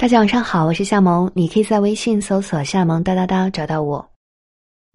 [0.00, 4.02] 大家晚上好，我是夏萌，你可以在微信搜索“夏萌哒哒哒”找到我。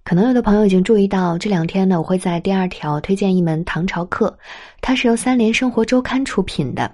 [0.03, 4.35] 可能有的朋友已经注意到，这两天呢，我会在第二条推荐一门唐朝课，
[4.81, 6.91] 它是由三联生活周刊出品的。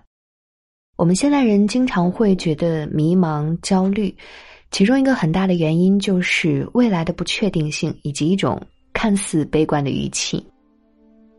[0.97, 4.13] 我们现代人经常会觉得迷茫、焦虑，
[4.71, 10.45] 其中一个很大的原因就是未来的不确定性以及一种看似悲观的语气。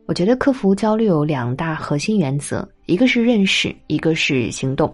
[0.06, 4.90] 我觉得克服焦虑有两大核心原则，一个是认识，一个是行动。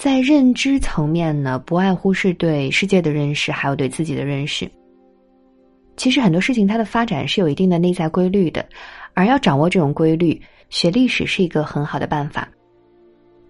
[0.00, 4.66] 在认知层面呢，不外乎是对世界的认识，还有对自己的认识。
[5.94, 8.64] 其实很多事情它的发展是有一定的内在规律的，
[9.12, 12.48] 而要掌握这种规律，学历史是一个很好的办法。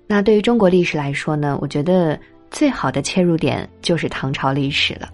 [0.08, 2.18] 那对于中国历史来说呢，我觉得
[2.50, 5.08] 最好的切入点就是唐朝历史了。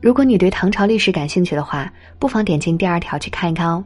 [0.00, 3.84] 如果你对唐朝历史感兴趣的话，不妨点进第二条去看一看哦。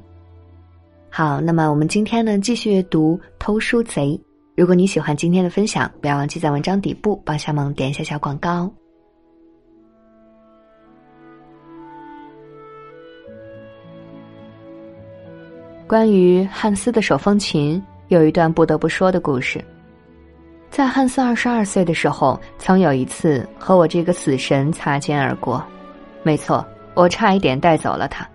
[1.10, 4.10] 好，那么我们今天呢，继续读《偷书贼》。
[4.56, 8.70] 如果你喜欢今天的分享，不要忘记在文章底部帮夏梦点一下小广告。
[15.86, 19.62] 关于汉斯的手风琴，有一段不得不说的故事。
[20.70, 25.62] 在汉斯二十二岁的时候，曾有一次和我这个死神擦肩而过。
[26.22, 28.26] 没错，我差一点带走了他。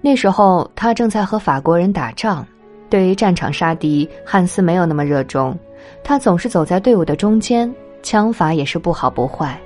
[0.00, 2.46] 那时候他正在和法国人打仗。
[2.92, 5.58] 对于战场杀敌，汉斯没有那么热衷。
[6.04, 9.58] 他总是走在队伍的中间，枪法也是不好不坏。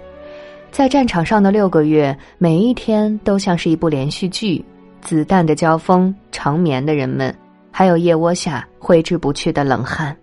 [0.70, 4.64] 在战场上的六个月，每一天都像是一部连续剧，
[5.00, 7.36] 子弹的交锋，长眠的人们，
[7.72, 10.16] 还有腋窝下挥之不去的冷汗。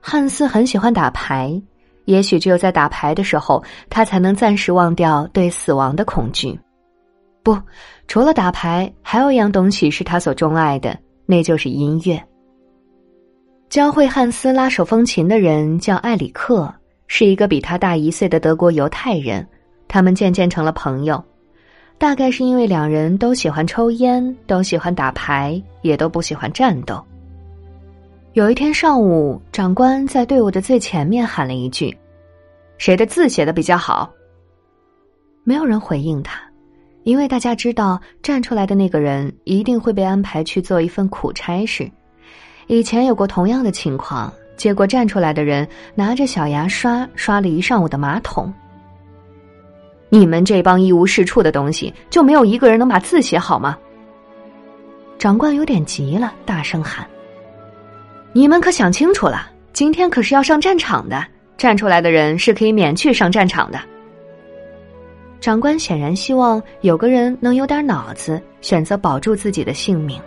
[0.00, 1.60] 汉斯很喜欢打牌，
[2.04, 6.56] 也许只有在打牌的时候，他才能暂时忘掉对死亡的恐惧。
[7.42, 7.58] 不，
[8.06, 10.96] 除了打牌，还有一样东西是他所钟爱的。
[11.26, 12.22] 那就是音乐。
[13.68, 16.72] 教会汉斯拉手风琴的人叫艾里克，
[17.08, 19.46] 是一个比他大一岁的德国犹太人。
[19.88, 21.22] 他们渐渐成了朋友，
[21.98, 27.04] 大概是因为两人都喜欢抽烟，都喜欢打牌，也都不喜欢战斗。
[28.32, 31.96] 有一天上午，长官在队伍的最前面喊了一句
[32.78, 34.12] ：“谁的字写的比较好？”
[35.42, 36.40] 没有人回应他。
[37.06, 41.88] 因为大家知道，站出来的那个人一定会被安排去做一份苦差事。
[42.66, 48.52] 以前有过同样的情况，结果站出来的人拿着小牙刷刷了一上午的马桶。
[50.08, 53.78] 你们这帮一无是处的东西，就没有一个人能把字写好吗？
[55.16, 57.06] 长官有点急了，大声喊
[58.34, 61.24] ：“你们可想清楚了，今天可是要上战场的，
[61.56, 63.78] 站出来的人是可以免去上战场的。”
[65.46, 70.20] 长官显然希望有个人能有点脑子，选择保住自己的性命。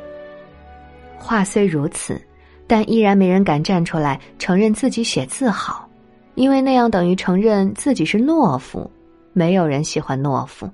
[1.17, 2.17] 话虽如此，
[2.65, 5.89] 但依然没人敢站出来承认自己写字好，
[6.35, 8.89] 因为那样等于承认自己是懦夫。
[9.33, 10.69] 没有人喜欢懦夫。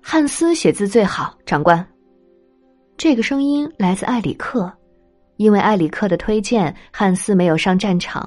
[0.00, 1.86] 汉斯写字最好，长官。
[2.96, 4.72] 这个声音来自埃里克，
[5.36, 8.26] 因为埃里克的推荐，汉斯没有上战场。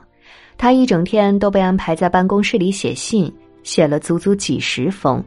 [0.59, 3.33] 他一整天都被安排在办公室里写信，
[3.67, 5.21] 写了足足几十封，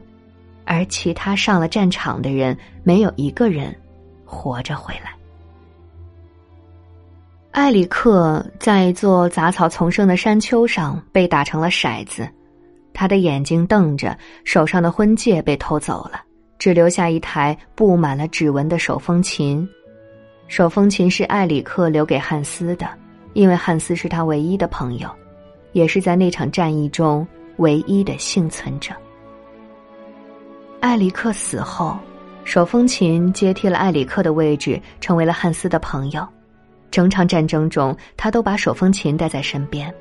[0.65, 3.73] 而其他上了战场的人没有一个人
[4.25, 5.13] 活着回来。
[7.51, 12.27] 埃里克在一座杂草丛生的山丘上被打成了骰子，
[12.95, 16.19] 他的眼睛瞪着，手上的婚戒被偷走了，
[16.57, 19.69] 只留下一台布满了指纹的手风琴。
[20.47, 22.89] 手风琴是埃里克留给汉斯的，
[23.33, 25.07] 因为汉斯是他唯一的朋友。
[25.73, 27.25] 也是在那场战役中
[27.57, 28.93] 唯一的幸存者。
[30.79, 31.97] 艾里克死后，
[32.43, 36.27] 手风琴接替了艾里克的位置，成为了汉斯的朋友。
[36.89, 39.93] 整场战争中，他都把手风琴带在身边。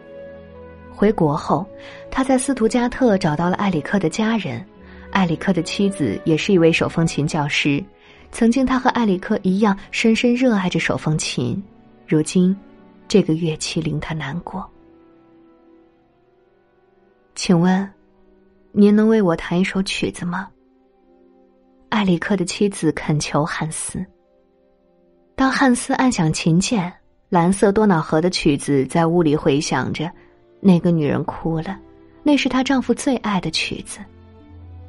[0.90, 1.66] 回国后，
[2.10, 4.64] 他在斯图加特找到了艾里克的家人。
[5.10, 7.82] 艾里克的妻子也是一位手风琴教师，
[8.32, 11.62] 曾经他和艾里克一样深深热爱着手风琴。
[12.06, 12.56] 如今，
[13.06, 14.68] 这个乐器令他难过。
[17.42, 17.90] 请问，
[18.70, 20.46] 您能为我弹一首曲子吗？
[21.88, 24.04] 艾里克的妻子恳求汉斯。
[25.36, 26.86] 当汉斯按响琴键，
[27.30, 30.12] 《蓝色多瑙河》的曲子在屋里回响着，
[30.60, 31.80] 那个女人哭了，
[32.22, 34.00] 那是她丈夫最爱的曲子。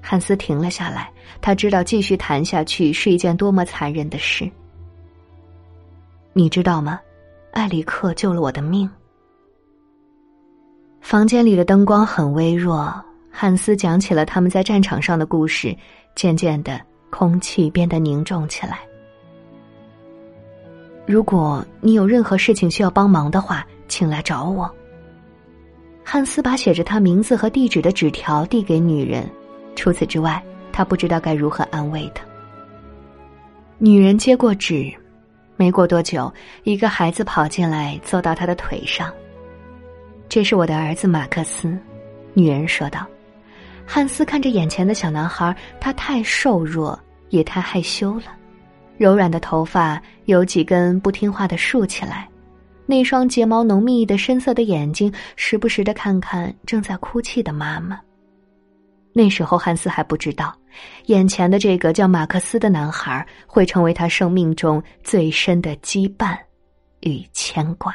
[0.02, 1.10] 汉斯停了下来，
[1.40, 4.52] 他知道继续弹下去是一件多么残忍的事。
[6.34, 7.00] 你知道吗？
[7.54, 8.90] 艾里克救了我的命。
[11.12, 12.90] 房间里的灯光很微弱，
[13.30, 15.76] 汉斯讲起了他们在战场上的故事。
[16.16, 16.80] 渐渐的，
[17.10, 18.80] 空气变得凝重起来。
[21.06, 24.74] 如果你有任何事情需要帮忙的话，请来找我。”
[26.02, 29.30] 汉斯把写着他名字和地址的纸条递给女人，
[29.76, 30.42] 除此之外，
[30.72, 32.24] 他不知道该如何安慰她。
[33.80, 34.90] 女人接过纸，
[35.58, 39.12] 没过多久，一个孩子跑进来，坐到他的腿上。
[40.32, 41.78] 这是我的儿子马克思，
[42.34, 43.06] 女人说道。
[43.86, 46.98] 汉斯看着眼前的小男孩，他太瘦弱，
[47.32, 48.28] 也太害羞了，
[48.98, 52.30] 柔软的头发有几根不听话的竖起来。
[52.86, 58.00] 那双睫毛浓密的深色的眼睛，时不时的看看正在哭泣的妈妈。
[59.12, 60.56] 那时候，汉斯还不知道，
[61.08, 66.38] 眼前的这个叫马克思的男孩会成为他生命中最深的羁绊
[67.02, 67.94] 与牵挂。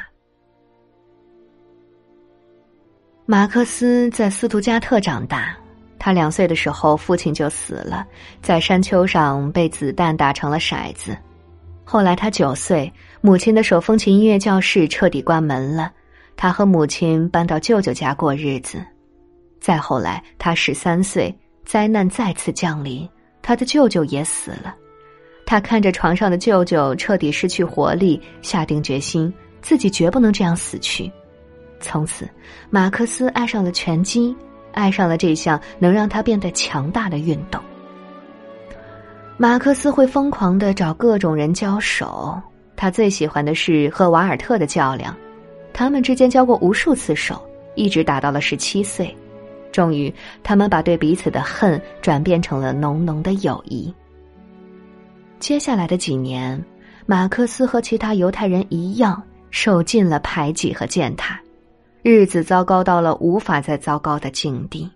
[3.29, 5.53] 马克思在斯图加特长大，
[5.99, 8.07] 他两岁的时候父亲就死了，
[8.41, 11.13] 在山丘上被子弹打成了骰子。
[11.83, 12.89] 后来他九岁，
[13.19, 15.91] 母亲的手风琴音乐教室彻底关门了，
[16.37, 18.81] 他和母亲搬到舅舅家过日子。
[19.59, 23.05] 再后来，他十三岁，灾难再次降临，
[23.41, 24.73] 他的舅舅也死了。
[25.45, 31.11] 他看着床上的舅舅彻底失去活力，下定决心自己绝不能这样死去。
[31.79, 32.27] 从此，
[32.69, 34.35] 马克思爱上了拳击，
[34.73, 37.61] 爱上了这项能让他变得强大的运动。
[39.37, 42.41] 马克思会疯狂的找各种人交手，
[42.75, 45.15] 他最喜欢的是和瓦尔特的较量，
[45.71, 47.39] 他们之间交过无数次手，
[47.75, 49.15] 一直打到了十七岁，
[49.71, 53.93] 终于他们把对彼此的恨转变成了浓浓的友谊。
[55.39, 56.59] 接下来的几年，
[57.05, 59.21] 马克思和其他犹太人一样
[59.51, 61.39] 受尽了排挤和践踏，
[62.09, 64.89] 日子糟糕到了无法再糟糕的境地。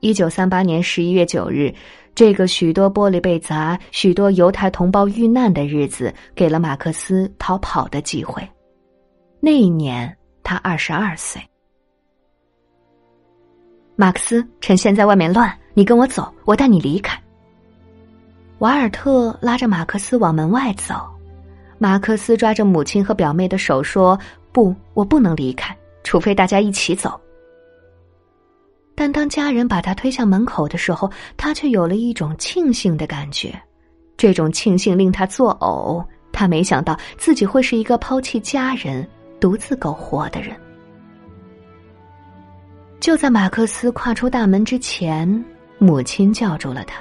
[0.00, 1.72] 一九三八年十一月九日。
[2.16, 8.42] 这个许多玻璃被砸、许多犹太同胞遇难的日子，给了马克思逃跑的机会。
[9.38, 10.12] 那一年
[10.42, 11.40] 他二十二岁。
[13.94, 17.16] 马克思，趁现在外面乱，你跟我走，我带你离开。
[18.58, 20.96] 瓦尔特拉着马克思往门外走，
[21.78, 24.18] 马克思抓着母亲和表妹的手说
[24.50, 25.74] ：“不，我不能离开，
[26.04, 27.20] 除非大家一起走。”
[28.94, 33.58] 但当家人把他推向门口的时候，他却有了一种庆幸的感觉。
[34.16, 36.04] 这种庆幸令他作呕。
[36.32, 39.06] 他没想到自己会是一个抛弃家人、
[39.40, 40.54] 独自苟活的人。
[43.00, 45.44] 就在马克思跨出大门之前，
[45.78, 47.00] 母亲叫住了他。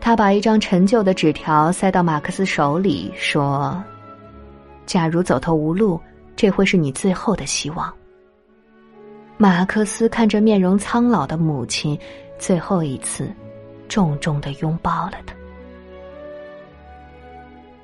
[0.00, 3.80] 他把一张陈旧的纸条塞到马克思手里，说
[4.84, 6.00] ：“假如走投无路，
[6.34, 7.92] 这会是你最后的希望。”
[9.42, 11.98] 马克思看着面容苍老的母亲，
[12.38, 13.32] 最后一次，
[13.88, 15.34] 重重的拥抱了他。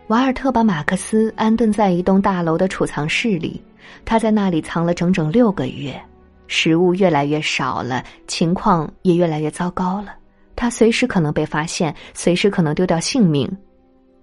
[0.09, 3.59] 瓦尔特把马克思安顿在一栋大楼的储藏室里，
[4.05, 5.99] 他在那里藏了整整六个月，
[6.47, 10.15] 食物越来越少了，情况也越来越糟糕了。
[10.57, 13.51] 他随时可能被发现，随时可能丢掉性命。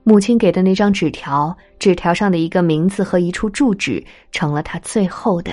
[0.04, 5.52] 母亲给的那张纸条，纸条上的一个名字和一处住址，成了他最后的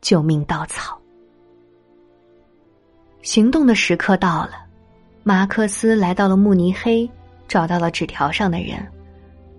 [0.00, 0.98] 救命稻草。
[3.22, 4.52] 行动的时刻到了，
[5.22, 7.08] 马克思来到了慕尼黑，
[7.46, 8.76] 找到了纸条上的人。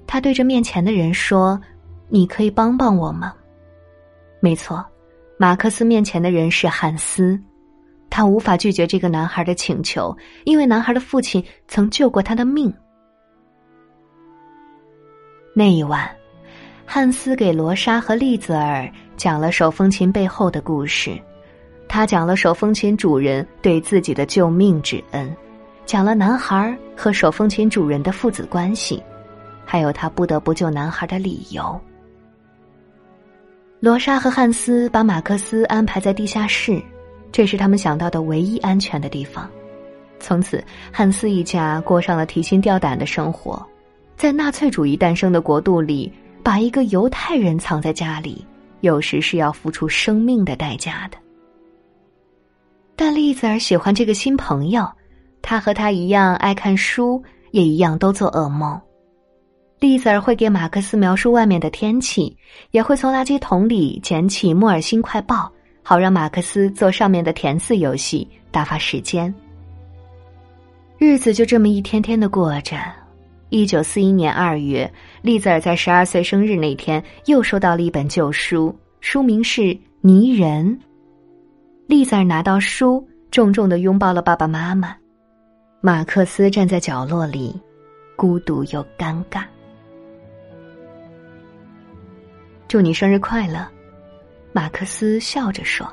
[0.08, 1.60] 他对着面前的人说
[2.10, 3.34] ：“你可以帮帮我吗？”
[4.42, 4.84] 没错，
[5.38, 7.40] 马克思面前的人是汉斯，
[8.10, 12.74] 他无法拒绝这个男孩的请求，因为男孩的父亲曾救过他的命。
[15.54, 16.10] 那一晚，
[16.86, 21.22] 汉斯给罗莎和利泽尔讲了手风琴背后的故事。
[21.94, 25.36] 他讲了手风琴主人对自己的救命之恩，
[25.86, 29.04] 讲了男孩和手风琴主人的父子关系，
[29.66, 31.78] 还有他不得不救男孩的理由。
[33.82, 36.82] 罗莎和汉斯把马克思安排在地下室，
[37.30, 39.46] 这是他们想到的唯一安全的地方。
[40.18, 43.62] 从此，汉斯一家过上了提心吊胆的生活，
[44.16, 46.10] 在纳粹主义诞生的国度里，
[46.42, 48.48] 把一个犹太人藏在家里，
[48.80, 51.18] 有时是要付出生命的代价的。
[53.04, 54.88] 但丽子儿喜欢这个新朋友，
[55.42, 58.80] 他和他一样爱看书，也一样都做噩梦。
[59.80, 62.38] 丽子儿会给马克思描述外面的天气，
[62.70, 65.36] 也会从垃圾桶里捡起《莫尔辛快报》，
[65.82, 69.34] 好让马克思做上面的填字游戏打发时间。
[71.00, 72.78] 日子就这么一天天的过着。
[73.50, 74.88] 一九四一年二月，
[75.24, 79.62] 丽子儿在十二岁生日那天又收到了一本旧书，书名是
[80.02, 80.80] 《泥人》。
[81.92, 84.96] 丽子儿拿到书，重重的拥抱了爸爸妈妈。
[85.82, 87.54] 马克思站在角落里，
[88.16, 89.44] 孤独又尴尬。
[92.70, 93.68] 祝你生日快乐。”
[94.56, 95.86] 马克思笑着说：“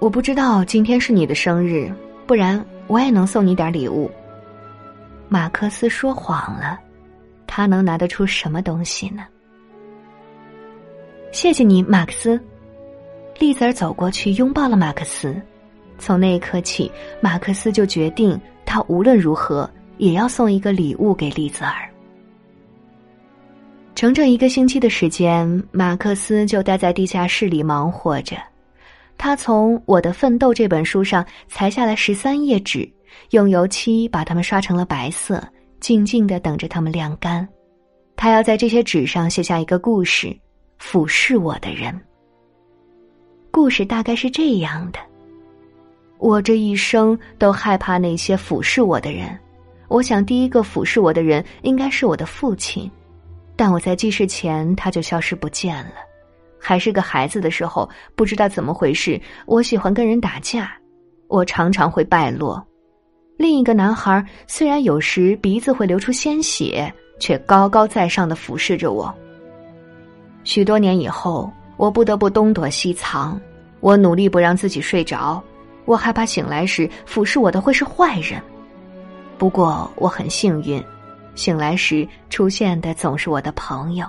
[0.00, 1.92] 我不知道今天是你的生日，
[2.26, 4.10] 不然我也能送你点礼物。”
[5.28, 6.80] 马克思说谎了，
[7.46, 9.26] 他能拿得出什么东西呢？
[11.32, 12.40] 谢谢你，马克思。
[13.38, 15.34] 丽子儿走过去拥抱了马克思。
[15.98, 21.88] 从那一刻起，马克思就决定，他无论如何也要送一个礼物给丽子儿。
[23.94, 28.36] 整整一个星期的时间，马克思就待在地下室里忙活着。
[29.16, 32.90] 他从《我的奋斗》这本书上裁下来十三页纸，
[33.30, 35.42] 用油漆把它们刷成了白色，
[35.78, 37.46] 静静的等着它们晾干。
[38.16, 40.36] 他要在这些纸上写下一个故事。
[40.78, 41.94] 俯视我的人，
[43.52, 44.98] 故事大概是这样的：
[46.18, 49.38] 我这一生都害怕那些俯视我的人。
[49.88, 52.90] 我想，第一个俯视我的人应该是我的父亲，
[53.54, 55.92] 但我在记事前他就消失不见了。
[56.58, 60.72] 还是个孩子的时候，不知道怎么回事，我喜欢跟人打架，
[61.28, 62.66] 我常常会败落。
[63.36, 66.90] 另一个男孩虽然有时鼻子会流出鲜血，
[67.20, 69.14] 却高高在上的俯视着我。
[70.42, 73.40] 许多年以后，我不得不东躲西藏。
[73.80, 75.42] 我努力不让自己睡着，
[75.84, 78.40] 我害怕醒来时俯视我的会是坏人。
[79.36, 80.80] 不过我很幸运，
[81.34, 84.06] 醒来时出现的总是我的朋友。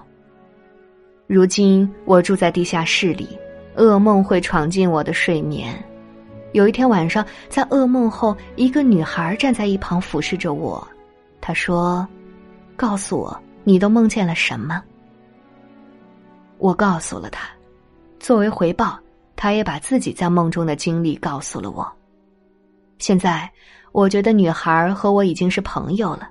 [1.25, 3.27] 如今我住在地下室里，
[3.75, 5.73] 噩梦会闯进我的睡眠。
[6.51, 10.87] 有一天晚上，在噩梦后，一个女孩站在一旁俯视着我。
[11.41, 12.07] 她说
[12.77, 14.79] ：“告诉我，你都梦见了什么？”
[16.57, 17.49] 我告诉了他，
[18.19, 18.99] 作为回报，
[19.35, 21.91] 他也把自己在梦中的经历告诉了我。
[22.99, 23.51] 现在，
[23.91, 26.29] 我觉得女孩和我已经是朋友了。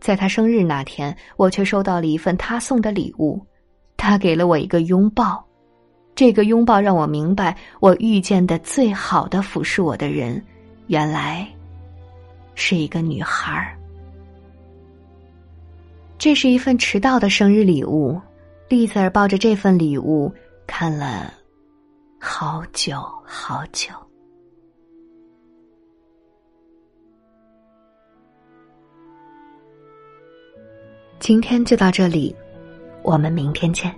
[0.00, 3.40] 在她生日那天，我却收到了一份她送的礼物，
[3.96, 5.44] 她给了我一个拥抱。
[6.14, 10.42] 这个拥抱让我明白，我遇见的最好的俯视我的人，
[10.88, 11.46] 原来
[12.56, 13.76] 是一个女孩。
[16.16, 18.20] 这是一份迟到的生日礼物。
[18.68, 20.30] 丽子儿抱着这份礼物
[20.66, 21.32] 看了
[22.20, 23.90] 好久好久。
[31.18, 32.34] 今天就到这里，
[33.02, 33.94] 我们明天见。